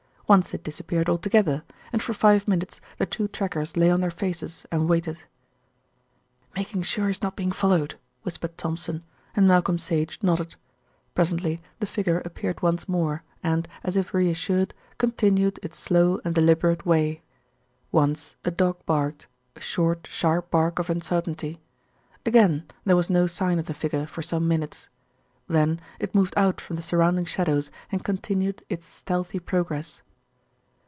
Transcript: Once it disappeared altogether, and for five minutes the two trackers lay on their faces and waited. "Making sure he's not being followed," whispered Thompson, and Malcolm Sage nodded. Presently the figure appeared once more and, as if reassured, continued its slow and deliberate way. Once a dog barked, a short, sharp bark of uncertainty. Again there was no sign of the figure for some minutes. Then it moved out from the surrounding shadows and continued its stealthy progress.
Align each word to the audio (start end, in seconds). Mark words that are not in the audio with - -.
Once 0.27 0.53
it 0.53 0.63
disappeared 0.63 1.09
altogether, 1.09 1.61
and 1.91 2.01
for 2.01 2.13
five 2.13 2.47
minutes 2.47 2.79
the 2.97 3.05
two 3.05 3.27
trackers 3.27 3.75
lay 3.75 3.91
on 3.91 3.99
their 3.99 4.09
faces 4.09 4.65
and 4.71 4.87
waited. 4.87 5.21
"Making 6.55 6.83
sure 6.83 7.07
he's 7.07 7.21
not 7.21 7.35
being 7.35 7.51
followed," 7.51 7.95
whispered 8.21 8.57
Thompson, 8.57 9.03
and 9.35 9.45
Malcolm 9.45 9.77
Sage 9.77 10.17
nodded. 10.23 10.55
Presently 11.15 11.59
the 11.81 11.85
figure 11.85 12.21
appeared 12.23 12.61
once 12.61 12.87
more 12.87 13.23
and, 13.43 13.67
as 13.83 13.97
if 13.97 14.13
reassured, 14.13 14.73
continued 14.97 15.59
its 15.61 15.77
slow 15.79 16.21
and 16.23 16.33
deliberate 16.33 16.85
way. 16.85 17.21
Once 17.91 18.37
a 18.45 18.51
dog 18.51 18.77
barked, 18.85 19.27
a 19.57 19.59
short, 19.59 20.07
sharp 20.09 20.49
bark 20.49 20.79
of 20.79 20.89
uncertainty. 20.89 21.59
Again 22.25 22.63
there 22.85 22.95
was 22.95 23.09
no 23.09 23.27
sign 23.27 23.59
of 23.59 23.65
the 23.65 23.73
figure 23.73 24.07
for 24.07 24.21
some 24.21 24.47
minutes. 24.47 24.87
Then 25.49 25.81
it 25.99 26.15
moved 26.15 26.35
out 26.37 26.61
from 26.61 26.77
the 26.77 26.81
surrounding 26.81 27.25
shadows 27.25 27.69
and 27.91 28.01
continued 28.05 28.63
its 28.69 28.87
stealthy 28.87 29.39
progress. 29.39 30.01